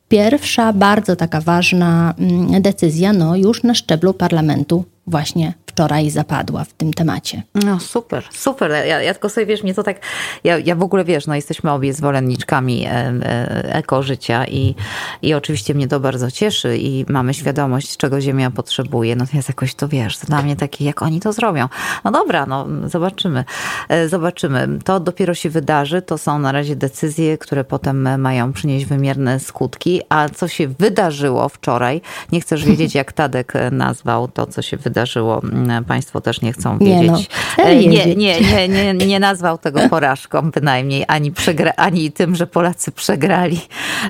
pierwsza 0.09 0.73
bardzo 0.73 1.17
taka 1.17 1.41
ważna 1.41 2.15
mm, 2.19 2.63
decyzja, 2.63 3.13
no 3.13 3.37
już 3.37 3.63
na 3.63 3.75
szczeblu 3.75 4.15
parlamentu 4.15 4.85
właśnie 5.07 5.55
wczoraj 5.81 6.11
zapadła 6.11 6.65
w 6.65 6.73
tym 6.73 6.93
temacie. 6.93 7.43
No 7.55 7.81
super, 7.81 8.25
super. 8.33 8.71
Ja, 8.71 9.03
ja 9.03 9.15
tylko 9.15 9.29
sobie, 9.29 9.47
wiesz, 9.47 9.63
mnie 9.63 9.75
to 9.75 9.83
tak, 9.83 10.01
ja, 10.45 10.59
ja 10.59 10.75
w 10.75 10.83
ogóle, 10.83 11.05
wiesz, 11.05 11.27
no 11.27 11.35
jesteśmy 11.35 11.71
obie 11.71 11.93
zwolenniczkami 11.93 12.87
e, 12.87 12.91
e, 12.91 13.75
ekożycia 13.75 14.47
i, 14.47 14.75
i 15.23 15.35
oczywiście 15.35 15.75
mnie 15.75 15.89
to 15.89 16.01
bardzo 16.01 16.31
cieszy 16.31 16.79
i 16.79 17.05
mamy 17.09 17.35
świadomość, 17.35 17.97
czego 17.97 18.21
Ziemia 18.21 18.51
potrzebuje. 18.51 19.17
Natomiast 19.17 19.49
jakoś 19.49 19.75
to, 19.75 19.89
wiesz, 19.89 20.19
dla 20.19 20.43
mnie 20.43 20.57
takie, 20.57 20.85
jak 20.85 21.03
oni 21.03 21.21
to 21.21 21.33
zrobią. 21.33 21.69
No 22.05 22.11
dobra, 22.11 22.47
no 22.47 22.67
zobaczymy. 22.87 23.45
E, 23.89 24.09
zobaczymy. 24.09 24.69
To 24.85 25.01
dopiero 25.01 25.35
się 25.35 25.51
wydarzy. 25.51 26.03
To 26.03 26.19
są 26.19 26.39
na 26.39 26.53
razie 26.53 26.77
decyzje, 26.77 27.39
które 27.39 27.65
potem 27.65 28.21
mają 28.21 28.53
przynieść 28.53 28.87
wymierne 28.87 29.41
skutki. 29.41 30.01
A 30.09 30.29
co 30.29 30.49
się 30.49 30.69
wydarzyło 30.69 31.49
wczoraj, 31.49 32.01
nie 32.33 32.41
chcesz 32.41 32.65
wiedzieć, 32.65 32.95
jak 32.95 33.13
Tadek 33.13 33.53
nazwał 33.73 34.29
to, 34.29 34.47
co 34.47 34.63
się 34.63 34.77
wydarzyło. 34.77 35.41
Państwo 35.89 36.21
też 36.21 36.41
nie 36.41 36.53
chcą 36.53 36.79
wiedzieć. 36.79 37.31
Nie, 37.59 37.65
no, 37.65 37.75
nie, 37.75 38.17
nie, 38.17 38.41
nie, 38.41 38.69
nie, 38.69 39.07
nie 39.07 39.21
nazwał 39.21 39.59
tego 39.59 39.89
porażką 39.89 40.51
bynajmniej, 40.51 41.05
ani, 41.09 41.33
przegra, 41.33 41.73
ani 41.77 42.13
tym, 42.13 42.37
że 42.37 42.47
Polacy 42.47 42.93
przegrali. 42.93 43.61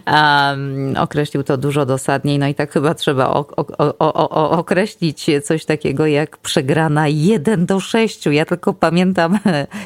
Um, 0.06 0.94
określił 0.98 1.42
to 1.42 1.56
dużo 1.56 1.86
dosadniej. 1.86 2.38
No 2.38 2.46
i 2.46 2.54
tak 2.54 2.72
chyba 2.72 2.94
trzeba 2.94 3.26
o, 3.26 3.46
o, 3.56 3.98
o, 3.98 4.50
określić 4.50 5.26
coś 5.44 5.64
takiego 5.64 6.06
jak 6.06 6.36
przegrana 6.36 7.08
1 7.08 7.66
do 7.66 7.80
6. 7.80 8.26
Ja 8.26 8.44
tylko 8.44 8.74
pamiętam 8.74 9.38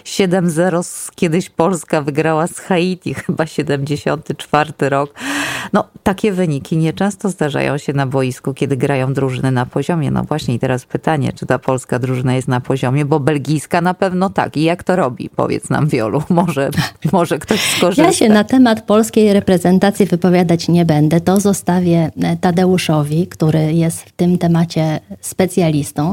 7-0 0.05 1.11
kiedyś 1.15 1.51
Polska 1.51 2.03
wygrała 2.03 2.47
z 2.47 2.59
Haiti, 2.59 3.15
chyba 3.15 3.47
74 3.47 4.73
rok. 4.81 5.15
No 5.73 5.85
takie 6.03 6.33
wyniki 6.33 6.77
nieczęsto 6.77 7.29
zdarzają 7.29 7.79
się 7.79 7.93
na 7.93 8.07
boisku, 8.07 8.55
kiedy 8.55 8.77
grają 8.77 9.13
drużyny 9.13 9.53
na 9.53 9.67
poziomie. 9.67 10.11
No 10.11 10.25
właśnie 10.25 10.55
i 10.55 10.59
teraz 10.59 10.85
pytanie, 10.85 11.33
czy 11.33 11.47
ta 11.47 11.59
polska 11.59 11.99
drużyna 11.99 12.35
jest 12.35 12.49
na 12.49 12.61
poziomie, 12.61 13.05
bo 13.05 13.21
belgijska 13.21 13.81
na 13.81 13.95
pewno 13.95 14.31
tak. 14.31 14.57
I 14.57 14.63
jak 14.63 14.83
to 14.83 14.97
robi? 14.97 15.31
Powiedz 15.37 15.71
nam 15.71 15.89
Wiolu. 15.89 16.23
Może, 16.31 16.71
może 17.13 17.39
ktoś 17.39 17.61
skorzysta. 17.61 18.03
Ja 18.03 18.13
się 18.13 18.29
na 18.29 18.45
temat 18.45 18.83
polskiej 18.83 19.33
reprezentacji 19.33 20.07
wypowiadać 20.07 20.69
nie 20.69 20.85
będę. 20.85 21.21
To 21.21 21.41
zostawię 21.41 22.11
e, 22.23 22.37
Tadeuszowi, 22.37 23.27
który 23.27 23.73
jest 23.73 24.03
w 24.03 24.13
tym 24.13 24.39
temacie 24.39 25.01
specjalistą. 25.21 26.13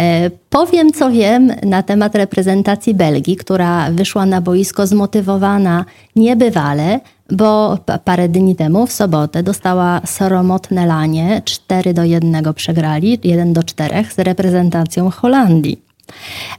E, 0.00 0.30
powiem, 0.50 0.92
co 0.92 1.10
wiem 1.10 1.52
na 1.62 1.82
temat 1.82 2.14
reprezentacji 2.14 2.94
Belgii, 2.94 3.36
która 3.36 3.90
wyszła 3.90 4.26
na 4.26 4.40
boisko 4.40 4.86
zmotywowana 4.86 5.84
niebywale, 6.16 7.00
bo 7.32 7.78
parę 8.04 8.28
dni 8.28 8.56
temu, 8.56 8.86
w 8.86 8.92
sobotę, 8.92 9.42
dostała 9.42 10.00
sromotne 10.06 10.86
lanie. 10.86 11.42
4 11.44 11.94
do 11.94 12.04
1 12.04 12.54
przegrali, 12.54 13.18
1 13.24 13.52
do 13.52 13.62
4 13.62 14.04
z 14.04 14.18
reprezentacją 14.18 15.10
Holandii. 15.10 15.82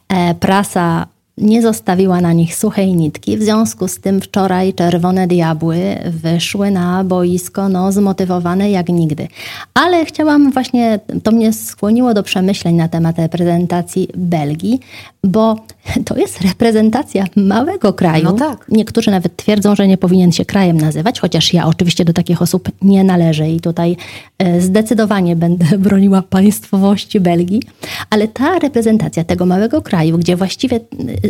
E, 0.10 0.36
prasa 0.36 1.08
nie 1.40 1.62
zostawiła 1.62 2.22
na 2.22 2.34
nich 2.34 2.56
suchej 2.56 2.96
nitki. 2.96 3.38
W 3.38 3.44
związku 3.44 3.88
z 3.88 4.00
tym 4.00 4.22
wczoraj 4.22 4.74
Czerwone 4.74 5.28
Diabły 5.28 5.80
wyszły 6.06 6.72
na 6.72 7.04
boisko 7.04 7.70
no, 7.70 7.92
zmotywowane 7.92 8.72
jak 8.72 8.90
nigdy. 8.90 9.28
Ale 9.74 10.06
chciałam 10.06 10.52
właśnie, 10.52 11.00
to 11.24 11.32
mnie 11.32 11.54
skłoniło 11.54 12.14
do 12.14 12.24
przemyśleń 12.24 12.76
na 12.76 12.88
temat 12.88 13.20
reprezentacji 13.20 14.08
Belgii, 14.16 14.80
bo 15.24 15.56
to 16.06 16.18
jest 16.18 16.42
reprezentacja 16.42 17.26
małego 17.36 17.94
kraju. 17.94 18.24
No 18.24 18.32
tak. 18.32 18.66
Niektórzy 18.70 19.12
nawet 19.12 19.36
twierdzą, 19.36 19.76
że 19.76 19.88
nie 19.88 19.98
powinien 19.98 20.32
się 20.32 20.46
krajem 20.46 20.78
nazywać, 20.78 21.20
chociaż 21.20 21.54
ja 21.54 21.66
oczywiście 21.66 22.06
do 22.06 22.14
takich 22.14 22.42
osób 22.42 22.70
nie 22.82 23.04
należę 23.04 23.50
i 23.50 23.60
tutaj 23.60 23.98
e, 24.38 24.62
zdecydowanie 24.62 25.36
będę 25.36 25.78
broniła 25.88 26.22
państwowości 26.22 27.20
Belgii. 27.20 27.62
Ale 28.10 28.28
ta 28.28 28.60
reprezentacja 28.60 29.24
tego 29.24 29.46
małego 29.46 29.82
kraju, 29.82 30.18
gdzie 30.18 30.36
właściwie 30.36 30.78
e, 30.78 30.82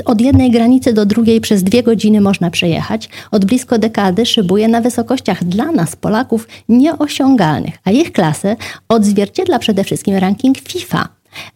od 0.05 0.21
jednej 0.21 0.51
granicy 0.51 0.93
do 0.93 1.05
drugiej 1.05 1.41
przez 1.41 1.63
dwie 1.63 1.83
godziny 1.83 2.21
można 2.21 2.51
przejechać, 2.51 3.09
od 3.31 3.45
blisko 3.45 3.77
dekady 3.77 4.25
szybuje 4.25 4.67
na 4.67 4.81
wysokościach 4.81 5.43
dla 5.43 5.71
nas, 5.71 5.95
Polaków, 5.95 6.47
nieosiągalnych, 6.69 7.77
a 7.85 7.91
ich 7.91 8.11
klasę 8.11 8.55
odzwierciedla 8.89 9.59
przede 9.59 9.83
wszystkim 9.83 10.15
ranking 10.15 10.57
FIFA, 10.57 11.07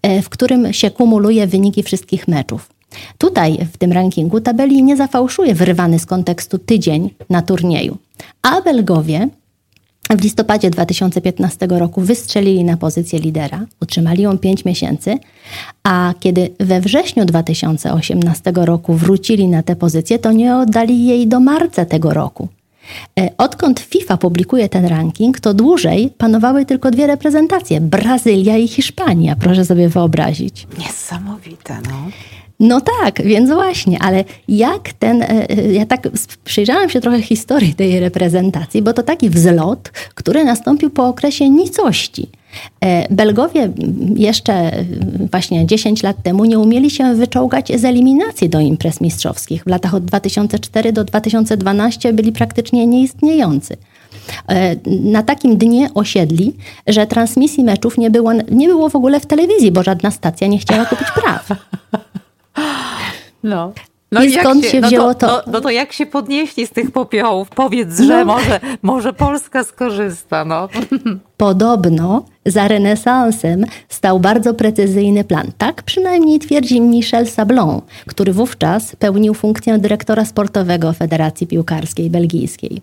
e, 0.01 0.21
w 0.21 0.29
którym 0.29 0.73
się 0.73 0.91
kumuluje 0.91 1.47
wyniki 1.47 1.83
wszystkich 1.83 2.27
meczów. 2.27 2.69
Tutaj 3.17 3.57
w 3.73 3.77
tym 3.77 3.91
rankingu 3.91 4.41
tabeli 4.41 4.83
nie 4.83 4.97
zafałszuje 4.97 5.55
wyrwany 5.55 5.99
z 5.99 6.05
kontekstu 6.05 6.57
tydzień 6.57 7.09
na 7.29 7.41
turnieju. 7.41 7.97
A 8.41 8.61
Belgowie 8.61 9.29
w 10.09 10.23
listopadzie 10.23 10.69
2015 10.69 11.67
roku 11.69 12.01
wystrzelili 12.01 12.63
na 12.63 12.77
pozycję 12.77 13.19
lidera, 13.19 13.65
utrzymali 13.81 14.23
ją 14.23 14.37
5 14.37 14.65
miesięcy, 14.65 15.17
a 15.83 16.13
kiedy 16.19 16.49
we 16.59 16.81
wrześniu 16.81 17.25
2018 17.25 18.51
roku 18.55 18.93
wrócili 18.93 19.47
na 19.47 19.63
tę 19.63 19.75
pozycję, 19.75 20.19
to 20.19 20.31
nie 20.31 20.55
oddali 20.55 21.05
jej 21.05 21.27
do 21.27 21.39
marca 21.39 21.85
tego 21.85 22.13
roku. 22.13 22.47
E, 23.19 23.29
odkąd 23.37 23.79
FIFA 23.79 24.17
publikuje 24.17 24.69
ten 24.69 24.85
ranking, 24.85 25.39
to 25.39 25.53
dłużej 25.53 26.09
panowały 26.17 26.65
tylko 26.65 26.91
dwie 26.91 27.07
reprezentacje 27.07 27.81
Brazylia 27.81 28.57
i 28.57 28.67
Hiszpania, 28.67 29.35
proszę 29.35 29.65
sobie 29.65 29.89
wyobrazić. 29.89 30.67
Niesamowite, 30.79 31.77
no. 31.89 32.11
No 32.59 32.81
tak, 32.81 33.23
więc 33.25 33.49
właśnie, 33.49 33.99
ale 34.01 34.23
jak 34.47 34.93
ten, 34.93 35.21
e, 35.21 35.49
e, 35.49 35.73
ja 35.73 35.85
tak 35.85 36.07
przyjrzałam 36.43 36.89
się 36.89 37.01
trochę 37.01 37.21
historii 37.21 37.73
tej 37.75 37.99
reprezentacji, 37.99 38.81
bo 38.81 38.93
to 38.93 39.03
taki 39.03 39.29
wzlot, 39.29 39.91
który 40.15 40.43
nastąpił 40.43 40.89
po 40.89 41.07
okresie 41.07 41.49
nicości. 41.49 42.29
E, 42.81 43.13
Belgowie 43.13 43.73
jeszcze 44.15 44.71
właśnie 45.31 45.65
10 45.65 46.03
lat 46.03 46.23
temu 46.23 46.45
nie 46.45 46.59
umieli 46.59 46.89
się 46.89 47.15
wyczołgać 47.15 47.71
z 47.79 47.85
eliminacji 47.85 48.49
do 48.49 48.59
imprez 48.59 49.01
mistrzowskich. 49.01 49.63
W 49.63 49.67
latach 49.67 49.93
od 49.93 50.05
2004 50.05 50.93
do 50.93 51.03
2012 51.03 52.13
byli 52.13 52.31
praktycznie 52.31 52.87
nieistniejący. 52.87 53.77
Na 54.87 55.23
takim 55.23 55.57
dnie 55.57 55.89
osiedli, 55.93 56.53
że 56.87 57.07
transmisji 57.07 57.63
meczów 57.63 57.97
nie 57.97 58.11
było, 58.11 58.33
nie 58.33 58.67
było 58.67 58.89
w 58.89 58.95
ogóle 58.95 59.19
w 59.19 59.25
telewizji, 59.25 59.71
bo 59.71 59.83
żadna 59.83 60.11
stacja 60.11 60.47
nie 60.47 60.57
chciała 60.57 60.85
kupić 60.85 61.07
praw. 61.11 61.49
No. 63.43 63.73
No 64.13 64.23
I 64.23 64.31
skąd 64.31 64.63
się, 64.63 64.69
się 64.69 64.81
wzięło 64.81 65.07
no 65.07 65.13
to, 65.13 65.27
to? 65.27 65.43
No, 65.45 65.51
no, 65.51 65.61
to 65.61 65.69
jak 65.69 65.93
się 65.93 66.05
podnieśli 66.05 66.67
z 66.67 66.69
tych 66.69 66.91
popiołów? 66.91 67.49
Powiedz, 67.49 67.99
że 67.99 68.25
no. 68.25 68.33
może, 68.33 68.59
może 68.81 69.13
Polska 69.13 69.63
skorzysta. 69.63 70.45
No. 70.45 70.69
Podobno 71.37 72.25
za 72.45 72.67
renesansem 72.67 73.65
stał 73.89 74.19
bardzo 74.19 74.53
precyzyjny 74.53 75.23
plan. 75.23 75.51
Tak 75.57 75.83
przynajmniej 75.83 76.39
twierdzi 76.39 76.81
Michel 76.81 77.27
Sablon, 77.27 77.81
który 78.05 78.33
wówczas 78.33 78.95
pełnił 78.95 79.33
funkcję 79.33 79.77
dyrektora 79.77 80.25
sportowego 80.25 80.93
Federacji 80.93 81.47
Piłkarskiej 81.47 82.09
Belgijskiej. 82.09 82.81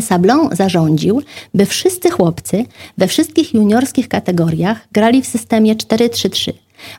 Sablon 0.00 0.48
zarządził, 0.52 1.22
by 1.54 1.66
wszyscy 1.66 2.10
chłopcy 2.10 2.64
we 2.98 3.06
wszystkich 3.06 3.54
juniorskich 3.54 4.08
kategoriach 4.08 4.88
grali 4.92 5.22
w 5.22 5.26
systemie 5.26 5.76
4-3-3 5.76 6.52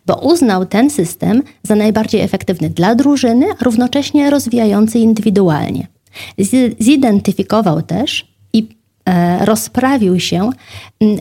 bo 0.05 0.15
uznał 0.15 0.65
ten 0.65 0.89
system 0.89 1.43
za 1.63 1.75
najbardziej 1.75 2.21
efektywny 2.21 2.69
dla 2.69 2.95
drużyny, 2.95 3.45
a 3.59 3.63
równocześnie 3.63 4.29
rozwijający 4.29 4.99
indywidualnie. 4.99 5.87
Zidentyfikował 6.79 7.81
też 7.81 8.27
i 8.53 8.67
e, 9.05 9.45
rozprawił 9.45 10.19
się 10.19 10.49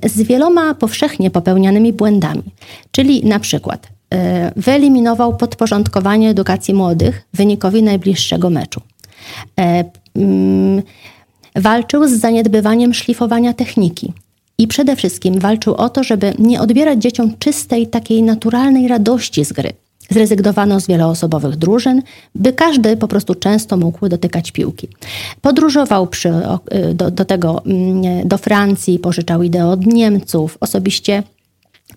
z 0.05 0.23
wieloma 0.23 0.75
powszechnie 0.75 1.31
popełnianymi 1.31 1.93
błędami, 1.93 2.43
czyli 2.91 3.25
na 3.25 3.41
przykład 3.41 3.89
e, 4.15 4.53
wyeliminował 4.57 5.37
podporządkowanie 5.37 6.31
edukacji 6.31 6.75
młodych 6.75 7.29
wynikowi 7.35 7.83
najbliższego 7.83 8.51
meczu. 8.51 8.81
E, 9.61 9.85
walczył 11.57 12.09
z 12.09 12.13
zaniedbywaniem 12.13 12.95
szlifowania 12.95 13.55
techniki, 13.55 14.13
i 14.59 14.69
przede 14.69 14.97
wszystkim 14.97 15.39
walczył 15.39 15.75
o 15.75 15.89
to, 15.89 16.05
żeby 16.05 16.35
nie 16.39 16.61
odbierać 16.61 17.03
dzieciom 17.03 17.39
czystej, 17.39 17.87
takiej 17.87 18.23
naturalnej 18.23 18.89
radości 18.89 19.45
z 19.45 19.53
gry. 19.53 19.73
Zrezygnowano 20.11 20.81
z 20.81 20.87
wieloosobowych 20.87 21.57
drużyn, 21.57 22.03
by 22.35 22.53
każdy 22.53 22.97
po 22.97 23.09
prostu 23.09 23.35
często 23.35 23.77
mógł 23.77 24.09
dotykać 24.09 24.53
piłki. 24.53 24.89
Podróżował 25.41 26.07
przy, 26.07 26.33
do, 26.95 27.11
do 27.11 27.25
tego 27.25 27.63
mm, 27.67 28.29
do 28.29 28.39
Francji, 28.39 28.99
pożyczał 28.99 29.43
ideę 29.43 29.67
od 29.67 29.87
Niemców, 29.87 30.59
osobiście 30.61 31.23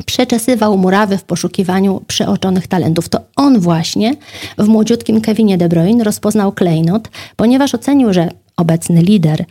przeczesywał 0.06 0.78
murawy 0.78 1.18
w 1.18 1.24
poszukiwaniu 1.24 2.02
przeoczonych 2.08 2.68
talentów. 2.68 3.10
To 3.10 3.20
on 3.36 3.60
właśnie 3.60 4.16
w 4.58 4.68
młodziutkim 4.68 5.22
Kevinie 5.22 5.58
De 5.58 5.70
Bruyne 5.70 6.04
rozpoznał 6.04 6.52
klejnot, 6.52 7.10
ponieważ 7.36 7.76
ocenił, 7.76 8.14
że 8.14 8.30
obecny 8.58 9.02
lider 9.02 9.46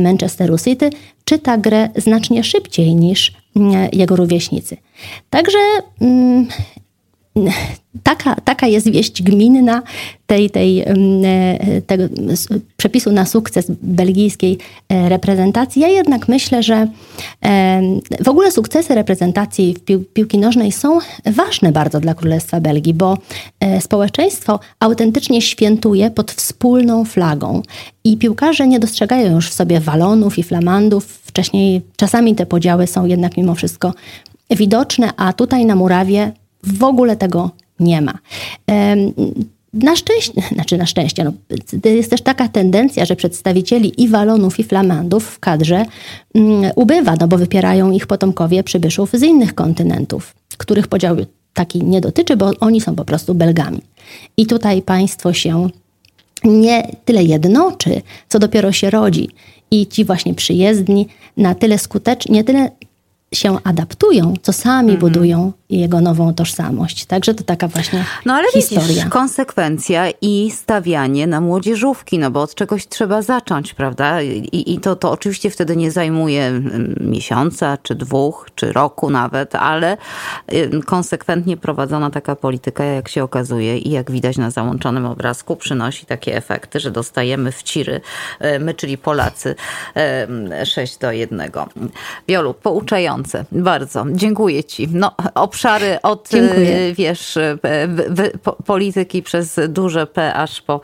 Manchesteru 0.00 0.58
City 0.58 0.90
czyta 1.24 1.58
grę 1.58 1.88
znacznie 1.96 2.44
szybciej 2.44 2.94
niż 2.94 3.32
mm, 3.56 3.88
jego 3.92 4.16
rówieśnicy. 4.16 4.76
Także 5.30 5.58
mm, 6.00 6.46
taka, 8.02 8.34
taka 8.34 8.66
jest 8.66 8.90
wieść 8.90 9.22
gminna 9.22 9.82
tej, 10.26 10.50
tej, 10.50 10.80
e, 10.80 10.86
tego 11.86 12.04
przepisu 12.76 13.12
na 13.12 13.26
sukces 13.26 13.66
belgijskiej 13.82 14.58
e, 14.88 15.08
reprezentacji. 15.08 15.82
Ja 15.82 15.88
jednak 15.88 16.28
myślę, 16.28 16.62
że 16.62 16.86
e, 17.44 17.82
w 18.24 18.28
ogóle 18.28 18.52
sukcesy 18.52 18.94
reprezentacji 18.94 19.74
w 19.74 19.80
pił 19.80 20.04
piłki 20.04 20.38
nożnej 20.38 20.72
są 20.72 20.98
ważne 21.26 21.72
bardzo 21.72 22.00
dla 22.00 22.14
Królestwa 22.14 22.60
Belgii, 22.60 22.94
bo 22.94 23.18
społeczeństwo 23.80 24.60
autentycznie 24.80 25.42
świętuje 25.42 26.10
pod 26.10 26.32
wspólną 26.32 27.04
flagą 27.04 27.62
i 28.04 28.16
piłkarze 28.16 28.68
nie 28.68 28.80
dostrzegają 28.80 29.34
już 29.34 29.50
w 29.50 29.54
sobie 29.54 29.80
walonów 29.80 30.38
i 30.38 30.42
flamandów. 30.42 31.04
Wcześniej 31.06 31.82
czasami 31.96 32.34
te 32.34 32.46
podziały 32.46 32.86
są 32.86 33.06
jednak 33.06 33.36
mimo 33.36 33.54
wszystko 33.54 33.92
widoczne, 34.50 35.10
a 35.16 35.32
tutaj 35.32 35.66
na 35.66 35.76
murawie 35.76 36.32
w 36.64 36.84
ogóle 36.84 37.16
tego 37.16 37.50
nie 37.80 38.02
ma. 38.02 38.18
Na 39.72 39.96
szczęście, 39.96 40.42
znaczy 40.54 40.76
na 40.78 40.86
szczęście, 40.86 41.24
no, 41.24 41.32
jest 41.84 42.10
też 42.10 42.22
taka 42.22 42.48
tendencja, 42.48 43.04
że 43.04 43.16
przedstawicieli 43.16 44.02
i 44.02 44.08
walonów, 44.08 44.58
i 44.58 44.64
flamandów 44.64 45.24
w 45.24 45.38
kadrze 45.38 45.84
um, 46.34 46.70
ubywa, 46.76 47.14
no 47.20 47.28
bo 47.28 47.38
wypierają 47.38 47.90
ich 47.90 48.06
potomkowie 48.06 48.62
przybyszów 48.62 49.10
z 49.12 49.22
innych 49.22 49.54
kontynentów, 49.54 50.34
których 50.56 50.88
podział 50.88 51.16
taki 51.54 51.84
nie 51.84 52.00
dotyczy, 52.00 52.36
bo 52.36 52.50
oni 52.60 52.80
są 52.80 52.94
po 52.94 53.04
prostu 53.04 53.34
Belgami. 53.34 53.80
I 54.36 54.46
tutaj 54.46 54.82
państwo 54.82 55.32
się 55.32 55.68
nie 56.44 56.96
tyle 57.04 57.24
jednoczy, 57.24 58.02
co 58.28 58.38
dopiero 58.38 58.72
się 58.72 58.90
rodzi. 58.90 59.28
I 59.70 59.86
ci 59.86 60.04
właśnie 60.04 60.34
przyjezdni 60.34 61.08
na 61.36 61.54
tyle 61.54 61.78
skutecznie, 61.78 62.34
nie 62.34 62.44
tyle 62.44 62.70
się 63.34 63.58
adaptują, 63.64 64.34
co 64.42 64.52
sami 64.52 64.92
mhm. 64.92 65.00
budują 65.00 65.52
jego 65.78 66.00
nową 66.00 66.34
tożsamość. 66.34 67.04
Także 67.04 67.34
to 67.34 67.44
taka 67.44 67.68
właśnie 67.68 68.04
no, 68.26 68.34
ale 68.34 68.48
historia. 68.52 68.88
Widzisz, 68.88 69.04
konsekwencja 69.04 70.04
i 70.20 70.50
stawianie 70.50 71.26
na 71.26 71.40
młodzieżówki, 71.40 72.18
no 72.18 72.30
bo 72.30 72.42
od 72.42 72.54
czegoś 72.54 72.88
trzeba 72.88 73.22
zacząć, 73.22 73.74
prawda? 73.74 74.22
I, 74.22 74.74
i 74.74 74.80
to, 74.80 74.96
to 74.96 75.10
oczywiście 75.10 75.50
wtedy 75.50 75.76
nie 75.76 75.90
zajmuje 75.90 76.46
mm, 76.46 76.94
miesiąca, 77.00 77.78
czy 77.82 77.94
dwóch, 77.94 78.48
czy 78.54 78.72
roku 78.72 79.10
nawet, 79.10 79.54
ale 79.54 79.96
konsekwentnie 80.86 81.56
prowadzona 81.56 82.10
taka 82.10 82.36
polityka, 82.36 82.84
jak 82.84 83.08
się 83.08 83.24
okazuje 83.24 83.78
i 83.78 83.90
jak 83.90 84.10
widać 84.10 84.36
na 84.38 84.50
załączonym 84.50 85.06
obrazku, 85.06 85.56
przynosi 85.56 86.06
takie 86.06 86.36
efekty, 86.36 86.80
że 86.80 86.90
dostajemy 86.90 87.52
w 87.52 87.62
ciry, 87.62 88.00
e, 88.38 88.58
my, 88.58 88.74
czyli 88.74 88.98
Polacy, 88.98 89.54
6 90.64 90.98
do 90.98 91.12
1. 91.12 91.50
Wiolu, 92.28 92.54
pouczające, 92.54 93.44
bardzo. 93.52 94.04
Dziękuję 94.12 94.64
Ci. 94.64 94.88
No, 94.92 95.14
obszary 95.60 95.98
od, 96.02 96.28
Dziękuję. 96.30 96.94
wiesz, 96.94 97.38
polityki 98.66 99.22
przez 99.22 99.60
duże 99.68 100.06
P 100.06 100.34
aż 100.34 100.60
po, 100.62 100.80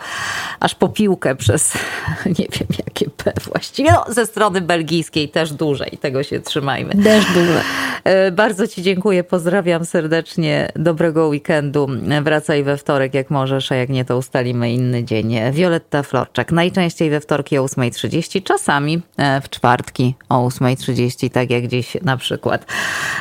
aż 0.61 0.75
po 0.75 0.88
piłkę 0.88 1.37
przez 1.37 1.73
nie 2.38 2.47
wiem 2.52 2.68
jakie 2.87 3.11
P 3.11 3.33
właściwie. 3.52 3.92
No, 3.92 4.04
ze 4.09 4.26
strony 4.26 4.61
belgijskiej 4.61 5.28
też 5.28 5.52
dłużej. 5.52 5.99
Tego 6.00 6.23
się 6.23 6.40
trzymajmy. 6.40 7.04
Też 7.04 7.25
duże. 7.25 7.62
E, 8.06 8.30
bardzo 8.30 8.66
Ci 8.66 8.82
dziękuję. 8.82 9.25
Pozdrawiam 9.25 9.84
serdecznie. 9.84 10.68
Dobrego 10.76 11.28
weekendu. 11.28 11.86
Wracaj 12.22 12.64
we 12.64 12.76
wtorek 12.76 13.14
jak 13.14 13.30
możesz, 13.30 13.72
a 13.72 13.75
jak 13.75 13.88
nie 13.88 14.04
to 14.04 14.16
ustalimy 14.16 14.72
inny 14.72 15.04
dzień. 15.04 15.34
Wioletta 15.52 16.02
Florczak. 16.02 16.52
Najczęściej 16.52 17.10
we 17.10 17.20
wtorki 17.20 17.58
o 17.58 17.64
8.30, 17.64 18.42
czasami 18.42 19.02
e, 19.16 19.40
w 19.40 19.50
czwartki 19.50 20.14
o 20.28 20.48
8.30, 20.48 21.30
tak 21.30 21.50
jak 21.50 21.66
dziś 21.66 21.96
na 22.02 22.16
przykład. 22.16 22.66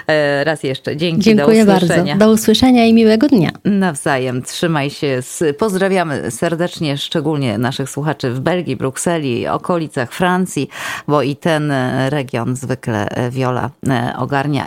E, 0.08 0.44
raz 0.44 0.64
jeszcze 0.64 0.98
dzięki. 0.98 1.22
Dziękuję. 1.22 1.56
Dziękuję 1.56 1.88
bardzo. 1.88 2.18
Do 2.18 2.32
usłyszenia 2.32 2.86
i 2.86 2.94
miłego 2.94 3.28
dnia. 3.28 3.52
Nawzajem. 3.64 4.42
Trzymaj 4.42 4.90
się. 4.90 5.20
Pozdrawiamy 5.58 6.32
serdecznie, 6.32 6.98
szczególnie 6.98 7.58
naszych 7.58 7.90
słuchaczy 7.90 8.32
w 8.32 8.40
Belgii, 8.40 8.76
Brukseli, 8.76 9.48
okolicach 9.48 10.12
Francji, 10.12 10.70
bo 11.08 11.22
i 11.22 11.36
ten 11.36 11.74
region 12.10 12.56
zwykle 12.56 13.08
Wiola 13.32 13.70
ogarnia 14.18 14.66